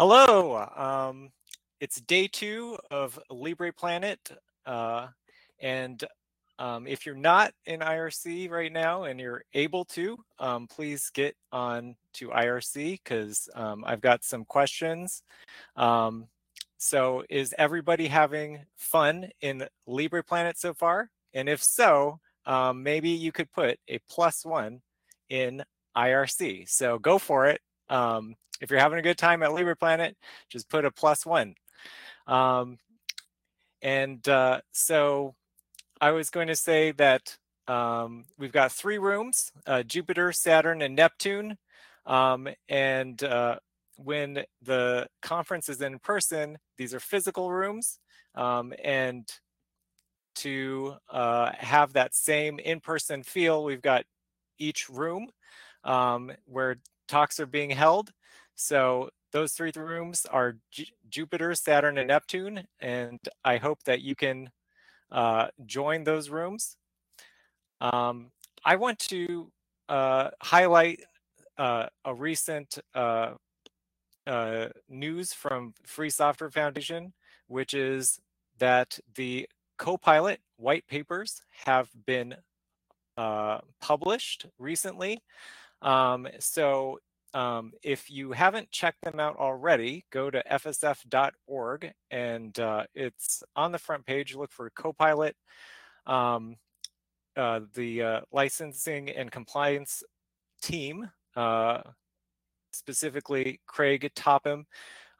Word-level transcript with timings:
Hello. 0.00 0.66
Um, 0.76 1.28
it's 1.78 2.00
day 2.00 2.26
two 2.26 2.78
of 2.90 3.20
Libre 3.28 3.70
Planet. 3.70 4.18
Uh, 4.64 5.08
and 5.60 6.02
um, 6.58 6.86
if 6.86 7.04
you're 7.04 7.14
not 7.14 7.52
in 7.66 7.80
IRC 7.80 8.48
right 8.50 8.72
now 8.72 9.02
and 9.02 9.20
you're 9.20 9.44
able 9.52 9.84
to, 9.84 10.16
um, 10.38 10.68
please 10.68 11.10
get 11.12 11.36
on 11.52 11.96
to 12.14 12.28
IRC 12.28 12.98
because 13.04 13.46
um, 13.54 13.84
I've 13.86 14.00
got 14.00 14.24
some 14.24 14.46
questions. 14.46 15.22
Um, 15.76 16.28
so 16.78 17.22
is 17.28 17.54
everybody 17.58 18.06
having 18.08 18.60
fun 18.78 19.28
in 19.42 19.68
Libre 19.86 20.24
Planet 20.24 20.58
so 20.58 20.72
far? 20.72 21.10
And 21.34 21.46
if 21.46 21.62
so, 21.62 22.20
um, 22.46 22.82
maybe 22.82 23.10
you 23.10 23.32
could 23.32 23.52
put 23.52 23.78
a 23.86 23.98
plus 24.08 24.46
one 24.46 24.80
in 25.28 25.62
IRC. 25.94 26.70
So 26.70 26.98
go 26.98 27.18
for 27.18 27.48
it. 27.48 27.60
Um, 27.90 28.36
if 28.60 28.70
you're 28.70 28.80
having 28.80 28.98
a 28.98 29.02
good 29.02 29.18
time 29.18 29.42
at 29.42 29.52
Libre 29.52 29.76
Planet, 29.76 30.16
just 30.48 30.68
put 30.70 30.84
a 30.84 30.90
plus 30.90 31.26
one. 31.26 31.54
Um, 32.26 32.78
and 33.82 34.26
uh, 34.28 34.60
so 34.72 35.34
I 36.00 36.12
was 36.12 36.30
going 36.30 36.48
to 36.48 36.56
say 36.56 36.92
that 36.92 37.36
um, 37.66 38.24
we've 38.38 38.52
got 38.52 38.72
three 38.72 38.98
rooms, 38.98 39.52
uh, 39.66 39.82
Jupiter, 39.82 40.32
Saturn, 40.32 40.82
and 40.82 40.96
Neptune. 40.96 41.56
Um, 42.06 42.48
and 42.68 43.22
uh, 43.22 43.56
when 43.96 44.44
the 44.62 45.06
conference 45.22 45.68
is 45.68 45.80
in 45.80 45.98
person, 45.98 46.58
these 46.78 46.94
are 46.94 47.00
physical 47.00 47.50
rooms. 47.50 47.98
Um, 48.34 48.72
and 48.82 49.28
to 50.36 50.94
uh, 51.10 51.52
have 51.58 51.92
that 51.94 52.14
same 52.14 52.58
in-person 52.58 53.22
feel, 53.22 53.64
we've 53.64 53.82
got 53.82 54.04
each 54.58 54.88
room 54.88 55.28
um, 55.84 56.32
where 56.46 56.76
talks 57.10 57.40
are 57.40 57.46
being 57.46 57.70
held. 57.70 58.12
So 58.54 59.10
those 59.32 59.52
three 59.52 59.72
rooms 59.76 60.26
are 60.26 60.56
J 60.70 60.86
Jupiter, 61.08 61.54
Saturn, 61.54 61.98
and 61.98 62.08
Neptune. 62.08 62.66
And 62.80 63.18
I 63.44 63.56
hope 63.58 63.82
that 63.84 64.00
you 64.00 64.14
can 64.14 64.50
uh, 65.10 65.48
join 65.66 66.04
those 66.04 66.30
rooms. 66.30 66.76
Um, 67.80 68.30
I 68.64 68.76
want 68.76 68.98
to 69.10 69.50
uh, 69.88 70.30
highlight 70.42 71.00
uh, 71.58 71.86
a 72.04 72.14
recent 72.14 72.78
uh, 72.94 73.34
uh, 74.26 74.68
news 74.88 75.32
from 75.32 75.74
Free 75.84 76.10
Software 76.10 76.50
Foundation, 76.50 77.12
which 77.48 77.74
is 77.74 78.20
that 78.58 78.98
the 79.14 79.48
Copilot 79.78 80.40
white 80.58 80.86
papers 80.86 81.42
have 81.64 81.88
been 82.06 82.34
uh, 83.16 83.58
published 83.80 84.46
recently. 84.58 85.22
Um, 85.82 86.28
so 86.38 86.98
um, 87.32 87.72
if 87.82 88.10
you 88.10 88.32
haven't 88.32 88.70
checked 88.70 89.02
them 89.02 89.20
out 89.20 89.36
already, 89.36 90.04
go 90.10 90.30
to 90.30 90.42
fsf.org 90.50 91.92
and 92.10 92.58
uh, 92.58 92.84
it's 92.94 93.42
on 93.54 93.72
the 93.72 93.78
front 93.78 94.04
page. 94.04 94.34
Look 94.34 94.52
for 94.52 94.70
Copilot. 94.70 95.36
Um, 96.06 96.56
uh, 97.36 97.60
the 97.74 98.02
uh, 98.02 98.20
licensing 98.32 99.10
and 99.10 99.30
compliance 99.30 100.02
team, 100.60 101.08
uh, 101.36 101.82
specifically 102.72 103.60
Craig 103.66 104.10
Topham, 104.14 104.66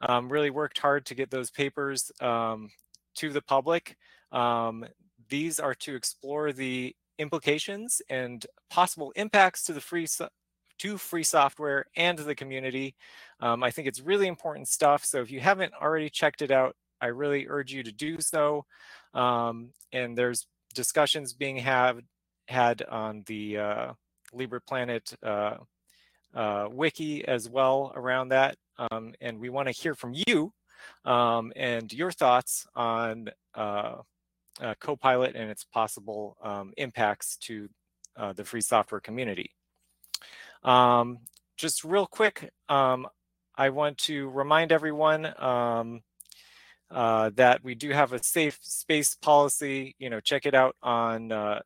um, 0.01 0.29
really 0.31 0.49
worked 0.49 0.79
hard 0.79 1.05
to 1.05 1.15
get 1.15 1.29
those 1.29 1.51
papers 1.51 2.11
um, 2.19 2.69
to 3.15 3.31
the 3.31 3.41
public. 3.41 3.95
Um, 4.31 4.85
these 5.29 5.59
are 5.59 5.75
to 5.75 5.95
explore 5.95 6.51
the 6.51 6.95
implications 7.17 8.01
and 8.09 8.45
possible 8.69 9.13
impacts 9.15 9.63
to 9.63 9.73
the 9.73 9.81
free 9.81 10.07
to 10.81 10.97
free 10.97 11.23
software 11.23 11.85
and 11.95 12.17
the 12.17 12.35
community. 12.35 12.95
Um, 13.39 13.63
I 13.63 13.71
think 13.71 13.87
it's 13.87 14.01
really 14.01 14.27
important 14.27 14.67
stuff. 14.67 15.05
So 15.05 15.21
if 15.21 15.31
you 15.31 15.39
haven't 15.39 15.73
already 15.79 16.09
checked 16.09 16.41
it 16.41 16.51
out, 16.51 16.75
I 16.99 17.07
really 17.07 17.47
urge 17.47 17.71
you 17.71 17.83
to 17.83 17.91
do 17.91 18.19
so. 18.19 18.65
Um, 19.13 19.71
and 19.91 20.17
there's 20.17 20.47
discussions 20.73 21.33
being 21.33 21.57
had 21.57 22.81
on 22.89 23.23
the 23.27 23.57
uh, 23.57 23.93
Libre 24.33 24.61
Planet 24.61 25.13
uh, 25.23 25.57
uh, 26.33 26.67
wiki 26.71 27.27
as 27.27 27.49
well 27.49 27.91
around 27.95 28.29
that. 28.29 28.55
Um, 28.77 29.13
and 29.21 29.39
we 29.39 29.49
want 29.49 29.67
to 29.67 29.73
hear 29.73 29.93
from 29.93 30.13
you 30.27 30.53
um, 31.05 31.53
and 31.55 31.91
your 31.93 32.11
thoughts 32.11 32.65
on 32.75 33.29
uh, 33.53 33.97
uh, 34.59 34.73
Copilot 34.79 35.35
and 35.35 35.49
its 35.51 35.63
possible 35.63 36.37
um, 36.43 36.73
impacts 36.77 37.37
to 37.37 37.69
uh, 38.17 38.33
the 38.33 38.43
free 38.43 38.61
software 38.61 39.01
community. 39.01 39.51
Um, 40.63 41.19
just 41.57 41.83
real 41.83 42.05
quick, 42.05 42.51
um, 42.69 43.07
I 43.55 43.69
want 43.69 43.97
to 43.99 44.29
remind 44.29 44.71
everyone 44.71 45.33
um, 45.41 46.01
uh, 46.89 47.31
that 47.35 47.63
we 47.63 47.75
do 47.75 47.91
have 47.91 48.13
a 48.13 48.23
safe 48.23 48.59
space 48.61 49.15
policy. 49.15 49.95
You 49.99 50.09
know, 50.09 50.19
check 50.19 50.45
it 50.45 50.55
out 50.55 50.75
on 50.81 51.31
uh, 51.31 51.59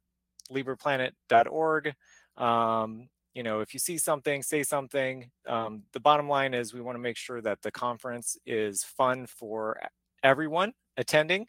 libreplanet.org. 0.52 1.94
Um, 2.38 3.10
you 3.34 3.44
know, 3.44 3.60
if 3.60 3.74
you 3.74 3.80
see 3.80 3.98
something, 3.98 4.42
say 4.44 4.64
something. 4.64 5.30
Um, 5.48 5.84
the 5.94 6.00
bottom 6.00 6.30
line 6.30 6.54
is 6.54 6.74
we 6.74 6.82
want 6.82 6.96
to 6.96 7.02
make 7.02 7.18
sure 7.18 7.42
that 7.42 7.62
the 7.62 7.72
conference 7.72 8.38
is 8.46 8.84
fun 8.84 9.28
for 9.28 9.80
everyone 10.24 10.74
attending. 10.98 11.48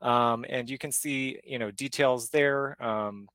Um, 0.00 0.44
and 0.48 0.70
you 0.70 0.78
can 0.78 0.92
see, 0.92 1.40
you 1.44 1.58
know, 1.58 1.70
details 1.70 2.28
there. 2.30 2.80
Um, 2.82 3.28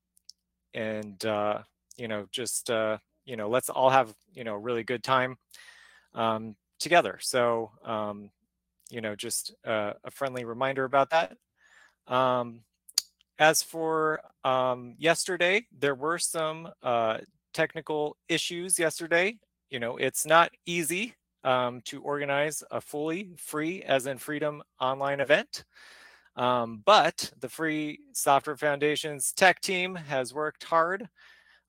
and, 0.74 1.22
uh, 1.24 1.58
you 1.98 2.08
know, 2.08 2.26
just 2.30 2.70
uh, 2.70 2.96
you 3.24 3.36
know, 3.36 3.48
let's 3.48 3.68
all 3.68 3.90
have, 3.90 4.14
you 4.34 4.44
know, 4.44 4.54
really 4.54 4.82
good 4.82 5.02
time 5.02 5.36
um, 6.14 6.56
together. 6.78 7.18
So, 7.20 7.70
um, 7.84 8.30
you 8.90 9.00
know, 9.00 9.14
just 9.14 9.54
uh, 9.66 9.92
a 10.04 10.10
friendly 10.10 10.44
reminder 10.44 10.84
about 10.84 11.10
that. 11.10 11.36
Um, 12.06 12.60
as 13.38 13.62
for 13.62 14.20
um, 14.44 14.94
yesterday, 14.98 15.66
there 15.76 15.94
were 15.94 16.18
some 16.18 16.68
uh, 16.82 17.18
technical 17.54 18.16
issues 18.28 18.78
yesterday. 18.78 19.38
You 19.70 19.80
know, 19.80 19.96
it's 19.96 20.26
not 20.26 20.50
easy 20.66 21.14
um, 21.44 21.80
to 21.86 22.02
organize 22.02 22.62
a 22.70 22.80
fully 22.80 23.30
free, 23.36 23.82
as 23.82 24.06
in 24.06 24.18
freedom, 24.18 24.62
online 24.80 25.20
event. 25.20 25.64
Um, 26.36 26.82
but 26.84 27.32
the 27.40 27.48
Free 27.48 28.00
Software 28.12 28.56
Foundation's 28.56 29.32
tech 29.32 29.60
team 29.60 29.94
has 29.94 30.32
worked 30.32 30.64
hard 30.64 31.08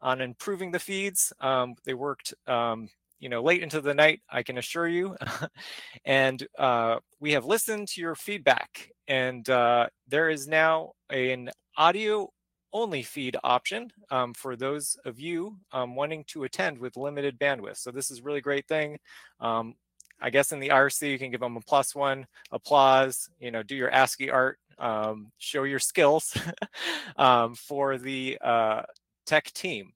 on 0.04 0.22
improving 0.22 0.72
the 0.72 0.80
feeds. 0.80 1.34
Um, 1.40 1.76
they 1.86 1.96
worked, 1.96 2.34
um, 2.46 2.90
you 3.20 3.30
know, 3.30 3.42
late 3.42 3.64
into 3.64 3.82
the 3.82 3.94
night, 3.94 4.22
I 4.30 4.44
can 4.44 4.58
assure 4.58 4.88
you. 4.88 5.16
and 6.06 6.46
uh, 6.60 6.98
we 7.20 7.32
have 7.32 7.46
listened 7.46 7.88
to 7.90 8.02
your 8.02 8.14
feedback. 8.14 8.92
And 9.08 9.50
uh, 9.50 9.88
there 10.08 10.30
is 10.30 10.48
now 10.48 10.92
an 11.10 11.50
audio 11.78 12.30
only 12.74 13.04
feed 13.04 13.38
option 13.44 13.90
um, 14.12 14.34
for 14.34 14.56
those 14.56 14.98
of 15.06 15.20
you 15.20 15.58
um, 15.72 15.96
wanting 15.96 16.26
to 16.26 16.44
attend 16.44 16.78
with 16.78 16.98
limited 16.98 17.40
bandwidth. 17.40 17.78
So 17.78 17.92
this 17.92 18.12
is 18.12 18.22
really 18.22 18.42
great 18.42 18.68
thing. 18.68 18.98
Um, 19.40 19.76
I 20.20 20.30
guess 20.30 20.52
in 20.52 20.60
the 20.60 20.70
IRC, 20.70 21.10
you 21.10 21.20
can 21.20 21.32
give 21.32 21.42
them 21.42 21.58
a 21.58 21.62
plus 21.62 21.96
one, 21.96 22.26
applause, 22.52 23.30
you 23.40 23.52
know, 23.52 23.62
do 23.62 23.76
your 23.76 23.92
ASCII 23.92 24.32
art, 24.32 24.58
um, 24.80 25.32
show 25.38 25.64
your 25.64 25.80
skills 25.80 26.36
um, 27.18 27.56
for 27.56 27.98
the 27.98 28.38
uh, 28.42 28.84
tech 29.26 29.52
team. 29.54 29.94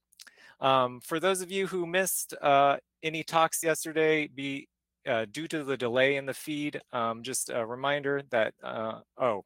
Um, 0.59 1.01
for 1.01 1.19
those 1.19 1.41
of 1.41 1.51
you 1.51 1.67
who 1.67 1.85
missed 1.85 2.33
uh, 2.41 2.77
any 3.03 3.23
talks 3.23 3.63
yesterday, 3.63 4.27
be 4.27 4.67
uh, 5.07 5.25
due 5.31 5.47
to 5.47 5.63
the 5.63 5.77
delay 5.77 6.15
in 6.15 6.25
the 6.25 6.33
feed, 6.33 6.81
um, 6.91 7.23
just 7.23 7.49
a 7.49 7.65
reminder 7.65 8.21
that, 8.31 8.53
uh, 8.63 8.99
oh, 9.17 9.45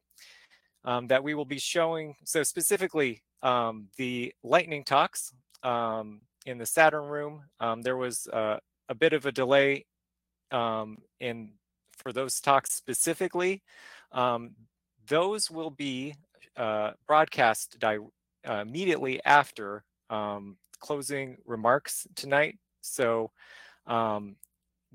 um, 0.84 1.06
that 1.08 1.22
we 1.22 1.34
will 1.34 1.44
be 1.44 1.58
showing, 1.58 2.14
so 2.24 2.42
specifically 2.42 3.22
um, 3.42 3.88
the 3.96 4.32
lightning 4.42 4.84
talks 4.84 5.32
um, 5.62 6.20
in 6.46 6.58
the 6.58 6.66
Saturn 6.66 7.04
room, 7.04 7.42
um, 7.60 7.82
there 7.82 7.96
was 7.96 8.26
uh, 8.32 8.56
a 8.88 8.94
bit 8.94 9.12
of 9.12 9.26
a 9.26 9.32
delay 9.32 9.84
in 10.50 11.52
for 11.98 12.12
those 12.12 12.40
talks 12.40 12.72
specifically. 12.74 13.62
those 15.08 15.50
will 15.50 15.70
be 15.70 16.14
uh, 16.56 16.92
broadcast 17.06 17.78
uh, 18.48 18.60
immediately 18.66 19.20
after 19.24 19.84
um, 20.10 20.56
closing 20.80 21.36
remarks 21.46 22.06
tonight. 22.16 22.58
So 22.82 23.30
um, 23.86 24.36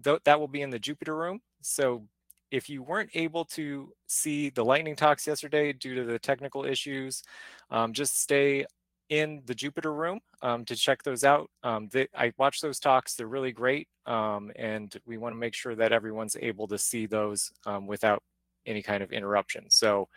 th 0.03 0.19
that 0.25 0.39
will 0.39 0.47
be 0.47 0.61
in 0.61 0.69
the 0.69 0.79
Jupiter 0.79 1.15
room. 1.15 1.41
So 1.61 2.07
if 2.51 2.69
you 2.69 2.83
weren't 2.83 3.11
able 3.13 3.45
to 3.45 3.91
see 4.07 4.49
the 4.49 4.63
lightning 4.63 4.95
talks 4.95 5.27
yesterday 5.27 5.73
due 5.73 5.95
to 5.95 6.03
the 6.05 6.19
technical 6.19 6.65
issues, 6.65 7.23
um, 7.71 7.93
just 7.93 8.21
stay 8.21 8.65
in 9.09 9.41
the 9.45 9.55
Jupiter 9.55 9.93
room 9.93 10.19
um, 10.41 10.65
to 10.65 10.75
check 10.75 11.03
those 11.03 11.23
out. 11.23 11.49
Um, 11.63 11.89
I 12.15 12.33
watched 12.37 12.61
those 12.61 12.79
talks, 12.79 13.15
they're 13.15 13.27
really 13.27 13.51
great. 13.51 13.87
Um, 14.05 14.51
and 14.55 14.95
we 15.05 15.17
wanna 15.17 15.35
make 15.35 15.53
sure 15.53 15.75
that 15.75 15.91
everyone's 15.91 16.37
able 16.41 16.67
to 16.69 16.77
see 16.77 17.05
those 17.05 17.51
um, 17.65 17.87
without 17.87 18.23
any 18.65 18.81
kind 18.81 19.03
of 19.03 19.11
interruption. 19.11 19.69
So 19.69 20.07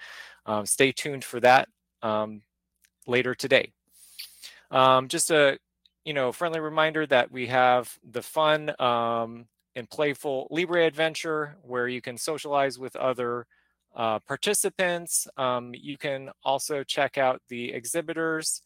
um, 0.46 0.66
stay 0.66 0.92
tuned 0.92 1.24
for 1.24 1.40
that 1.40 1.68
later 3.10 3.34
today. 3.34 3.72
Um, 4.70 5.08
just 5.08 5.30
a 5.30 5.58
you 6.04 6.14
know 6.14 6.32
friendly 6.32 6.60
reminder 6.60 7.06
that 7.06 7.30
we 7.30 7.46
have 7.48 7.98
the 8.08 8.22
fun 8.22 8.72
um, 8.80 9.46
and 9.76 9.90
playful 9.90 10.48
Libre 10.50 10.86
adventure 10.86 11.56
where 11.62 11.88
you 11.88 12.00
can 12.00 12.16
socialize 12.16 12.78
with 12.78 12.96
other 12.96 13.46
uh, 13.94 14.18
participants. 14.20 15.26
Um, 15.36 15.72
you 15.74 15.98
can 15.98 16.30
also 16.44 16.82
check 16.84 17.18
out 17.18 17.42
the 17.48 17.72
exhibitors 17.72 18.62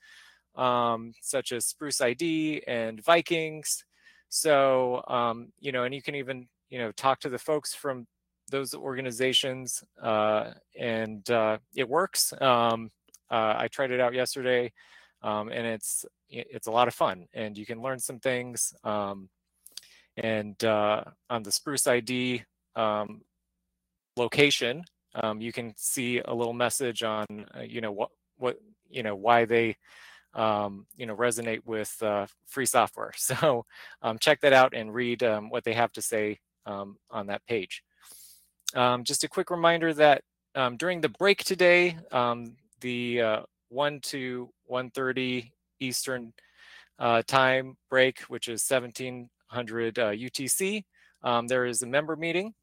um, 0.57 1.13
such 1.21 1.53
as 1.53 1.67
Spruce 1.67 2.01
ID 2.01 2.63
and 2.67 3.03
Vikings. 3.03 3.85
So, 4.29 5.03
um, 5.09 5.53
you 5.61 5.73
know, 5.73 5.85
and 5.85 5.95
you 5.95 6.03
can 6.03 6.15
even, 6.15 6.49
you 6.71 6.79
know, 6.79 6.93
talk 6.93 7.21
to 7.21 7.29
the 7.29 7.39
folks 7.39 7.75
from 7.75 8.07
those 8.51 8.75
organizations 8.75 9.83
uh, 10.03 10.51
and 10.79 11.29
uh, 11.31 11.59
it 11.75 11.89
works. 11.89 12.33
Um, 12.41 12.91
uh, 13.31 13.55
I 13.57 13.69
tried 13.69 13.91
it 13.91 14.01
out 14.01 14.15
yesterday 14.15 14.73
um, 15.23 15.49
and 15.49 15.67
it's, 15.67 16.05
it's 16.29 16.67
a 16.67 16.71
lot 16.71 16.89
of 16.89 16.95
fun 16.95 17.27
and 17.33 17.57
you 17.57 17.67
can 17.67 17.81
learn 17.81 17.99
some 17.99 18.21
things. 18.21 18.75
Um, 18.85 19.29
and 20.17 20.63
uh, 20.63 21.05
on 21.31 21.43
the 21.43 21.51
Spruce 21.51 21.87
ID 21.87 22.45
um, 22.77 23.23
location, 24.17 24.85
um, 25.15 25.41
you 25.41 25.53
can 25.53 25.75
see 25.77 26.21
a 26.25 26.35
little 26.35 26.53
message 26.53 27.03
on, 27.03 27.27
uh, 27.57 27.63
you 27.63 27.81
know, 27.81 27.93
what, 27.93 28.11
what, 28.37 28.59
you 28.89 29.03
know, 29.03 29.17
why 29.17 29.45
they, 29.45 29.77
um, 30.35 30.87
you 30.97 31.07
know, 31.07 31.17
resonate 31.17 31.65
with 31.65 31.97
uh, 32.03 32.27
free 32.47 32.67
software. 32.67 33.13
So 33.17 33.65
um, 34.03 34.19
check 34.19 34.41
that 34.41 34.53
out 34.53 34.75
and 34.75 34.93
read 34.93 35.23
um, 35.23 35.51
what 35.51 35.65
they 35.65 35.73
have 35.73 35.93
to 35.93 36.03
say 36.03 36.39
um, 36.67 36.97
on 37.11 37.29
that 37.29 37.47
page. 37.47 37.83
Um, 38.75 39.05
just 39.05 39.25
a 39.25 39.29
quick 39.29 39.51
reminder 39.51 39.95
that 39.95 40.23
during 40.77 41.01
the 41.01 41.09
break 41.09 41.45
today, 41.45 41.97
the 42.81 43.21
uh, 43.21 43.41
1 43.69 44.01
to 44.01 44.51
1.30 44.71 45.51
Eastern 45.81 46.33
uh, 46.99 47.23
time 47.27 47.77
break, 47.91 48.21
which 48.23 48.49
is 48.49 48.65
1700 48.69 49.99
uh, 49.99 50.11
UTC, 50.11 50.85
there 51.49 51.67
is 51.67 51.83
a 51.83 51.87
member 51.87 52.17
meeting 52.17 52.55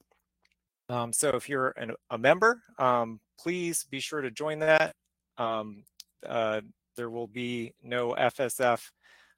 um, 0.91 1.13
so 1.13 1.29
if 1.29 1.47
you're 1.47 1.69
an, 1.77 1.93
a 2.09 2.17
member, 2.17 2.61
um, 2.77 3.21
please 3.39 3.85
be 3.85 4.01
sure 4.01 4.19
to 4.19 4.29
join 4.29 4.59
that. 4.59 4.93
Um, 5.37 5.83
uh, 6.27 6.59
there 6.97 7.09
will 7.09 7.27
be 7.27 7.73
no 7.81 8.11
FSF 8.11 8.81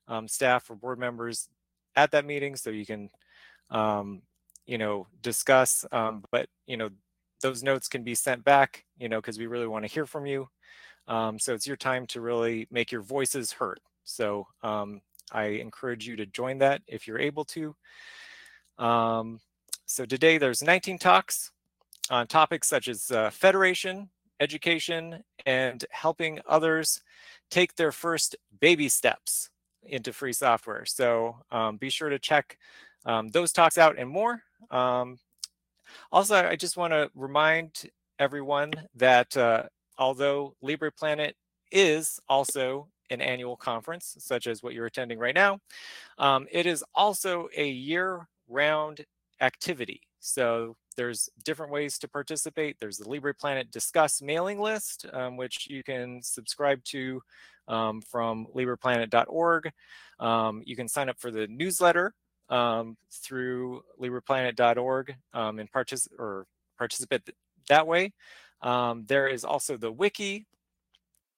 um, 0.08 0.28
staff 0.28 0.68
or 0.72 0.76
board 0.76 0.98
members 0.98 1.48
at 1.96 2.10
that 2.12 2.26
meeting, 2.26 2.56
so 2.56 2.72
you 2.72 2.88
can, 2.88 3.12
um, 3.70 4.24
you 4.66 4.80
know, 4.80 5.06
discuss. 5.22 5.86
Um, 5.92 6.24
but 6.32 6.48
you 6.66 6.76
know, 6.76 6.90
those 7.44 7.62
notes 7.62 7.88
can 7.88 8.04
be 8.04 8.16
sent 8.16 8.44
back, 8.44 8.86
you 8.98 9.08
know, 9.08 9.22
because 9.22 9.38
we 9.38 9.46
really 9.46 9.68
want 9.68 9.86
to 9.86 9.92
hear 9.92 10.08
from 10.08 10.26
you. 10.26 10.50
so 11.08 11.54
it's 11.54 11.68
your 11.68 11.78
time 11.78 12.08
to 12.08 12.22
really 12.22 12.68
make 12.72 12.92
your 12.92 13.04
voices 13.04 13.52
heard. 13.52 13.80
So 14.04 14.48
I 15.32 15.46
encourage 15.46 16.08
you 16.08 16.16
to 16.18 16.26
join 16.26 16.58
that 16.60 16.82
if 16.88 17.08
you're 17.08 17.20
able 17.20 17.46
to. 17.46 17.76
Um, 18.78 19.40
so 19.86 20.06
today 20.06 20.38
there's 20.38 20.64
19 20.64 20.98
talks 20.98 21.52
on 22.10 22.28
topics 22.28 22.68
such 22.68 22.88
as 22.88 23.12
uh, 23.12 23.30
federation, 23.30 24.10
education, 24.40 25.24
and 25.46 25.86
helping 25.92 26.40
others 26.48 27.02
take 27.50 27.76
their 27.76 27.92
first 27.92 28.36
baby 28.60 28.90
steps 28.90 29.50
into 29.84 30.14
free 30.14 30.34
software. 30.34 30.86
So 30.86 31.38
um, 31.52 31.78
be 31.78 31.90
sure 31.90 32.10
to 32.10 32.20
check 32.20 32.58
um, 33.06 33.30
those 33.30 33.52
talks 33.52 33.78
out 33.78 33.98
and 33.98 34.10
more. 34.10 34.42
Um, 34.72 35.20
also, 36.12 36.36
I 36.36 36.56
just 36.56 36.78
want 36.78 36.94
to 36.94 37.10
remind 37.16 37.90
everyone 38.20 38.72
that 38.96 39.36
uh, 39.36 39.64
although 39.98 40.56
LibrePlanet 40.64 41.34
is 41.72 42.20
also 42.30 42.88
an 43.10 43.22
annual 43.22 43.56
conference, 43.56 44.16
such 44.20 44.48
as 44.48 44.64
what 44.64 44.74
you're 44.74 44.86
attending 44.86 45.20
right 45.20 45.36
now, 45.36 45.60
um, 46.18 46.48
it 46.52 46.66
is 46.66 46.84
also 46.96 47.48
a 47.56 47.68
year-round 47.68 49.06
activity. 49.42 50.02
So 50.20 50.76
there's 50.96 51.30
different 51.44 51.72
ways 51.72 51.98
to 52.00 52.08
participate. 52.08 52.78
There's 52.80 52.98
the 52.98 53.06
LibrePlanet 53.06 53.72
Discuss 53.72 54.22
mailing 54.22 54.60
list, 54.60 55.06
um, 55.12 55.38
which 55.38 55.68
you 55.70 55.84
can 55.84 56.22
subscribe 56.22 56.84
to 56.86 57.22
um, 57.68 58.02
from 58.02 58.48
libreplanet.org. 58.56 59.72
Um, 60.20 60.62
you 60.66 60.76
can 60.76 60.88
sign 60.88 61.10
up 61.10 61.20
for 61.20 61.32
the 61.32 61.48
newsletter 61.48 62.14
um, 62.50 62.98
through 63.12 63.84
libreplanet.org 64.00 65.16
um, 65.34 65.60
and 65.60 65.72
partic 65.72 66.08
or 66.20 66.46
participate 66.78 67.30
that 67.70 67.88
way. 67.88 68.14
Um, 68.62 69.06
there 69.08 69.28
is 69.28 69.44
also 69.44 69.78
the 69.78 69.92
wiki, 69.92 70.46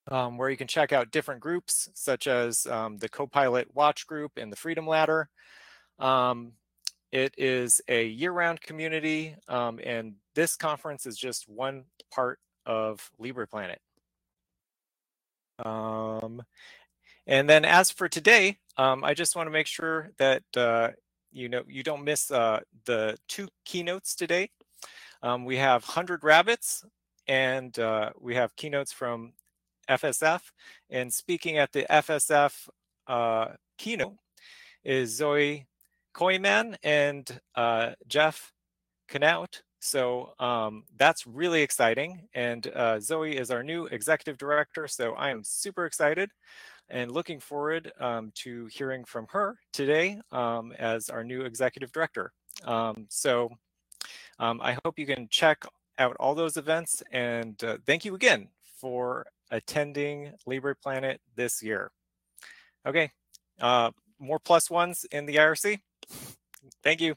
where 0.07 0.49
you 0.49 0.57
can 0.57 0.67
check 0.67 0.93
out 0.93 1.11
different 1.11 1.41
groups, 1.41 1.89
such 1.93 2.27
as 2.27 2.63
the 2.63 3.09
Copilot 3.11 3.73
Watch 3.73 4.05
Group 4.05 4.33
and 4.37 4.51
the 4.51 4.57
Freedom 4.57 4.85
Ladder. 4.85 5.29
Um, 5.99 6.53
it 7.11 7.33
is 7.37 7.81
a 7.87 8.05
year-round 8.05 8.61
community, 8.61 9.35
um, 9.47 9.79
and 9.83 10.15
this 10.33 10.57
conference 10.57 11.05
is 11.05 11.17
just 11.17 11.47
one 11.47 11.85
part 12.11 12.39
of 12.65 13.09
LibrePlanet. 13.21 13.77
Um, 15.63 16.43
and 17.27 17.49
then 17.49 17.65
as 17.65 17.91
for 17.91 18.07
today, 18.07 18.57
um, 18.77 19.03
I 19.03 19.13
just 19.13 19.35
want 19.35 19.47
to 19.47 19.51
make 19.51 19.67
sure 19.67 20.11
that 20.17 20.43
uh, 20.55 20.89
you 21.31 21.49
know 21.49 21.63
you 21.67 21.83
don't 21.83 22.03
miss 22.03 22.31
uh, 22.31 22.59
the 22.85 23.17
two 23.27 23.47
keynotes 23.65 24.15
today. 24.15 24.49
Um, 25.23 25.45
we 25.45 25.57
have 25.57 25.83
100 25.83 26.23
Rabbits, 26.23 26.83
and 27.27 27.77
uh, 27.79 28.11
we 28.19 28.35
have 28.35 28.55
keynotes 28.55 28.91
from 28.91 29.33
FSF. 29.89 30.41
And 30.89 31.13
speaking 31.13 31.57
at 31.57 31.71
the 31.71 31.85
FSF 31.89 32.67
uh, 33.07 33.47
keynote 33.77 34.17
is 34.83 35.15
Zoe 35.15 35.65
Kooyman 36.13 36.75
and 36.83 37.39
uh, 37.55 37.91
Geoff 38.07 38.51
Knauth. 39.09 39.61
So 39.79 40.33
um, 40.39 40.83
that's 40.97 41.27
really 41.27 41.61
exciting. 41.61 42.27
And 42.33 42.65
uh, 42.67 42.99
Zoe 42.99 43.37
is 43.37 43.51
our 43.51 43.63
new 43.63 43.85
executive 43.85 44.37
director. 44.37 44.87
So 44.87 45.13
I 45.13 45.29
am 45.29 45.43
super 45.43 45.85
excited 45.85 46.31
and 46.89 47.11
looking 47.11 47.39
forward 47.39 47.91
um, 47.99 48.31
to 48.35 48.67
hearing 48.67 49.03
from 49.05 49.27
her 49.31 49.57
today 49.73 50.19
um, 50.31 50.71
as 50.77 51.09
our 51.09 51.23
new 51.23 51.41
executive 51.41 51.91
director. 51.91 52.31
Um, 52.63 53.07
so 53.09 53.49
um, 54.39 54.59
I 54.61 54.77
hope 54.83 54.99
you 54.99 55.05
can 55.05 55.27
check 55.29 55.65
out 55.97 56.15
all 56.19 56.35
those 56.35 56.57
events. 56.57 57.01
And 57.11 57.61
uh, 57.63 57.77
thank 57.85 58.05
you 58.05 58.15
again 58.15 58.49
for 58.77 59.25
attending 59.51 60.33
Libre 60.45 60.75
Planet 60.75 61.21
this 61.35 61.63
year. 61.63 61.91
Okay, 62.85 63.11
uh, 63.59 63.91
more 64.19 64.39
plus 64.39 64.69
ones 64.69 65.05
in 65.11 65.25
the 65.25 65.35
IRC. 65.35 65.79
Thank 66.83 67.01
you. 67.01 67.15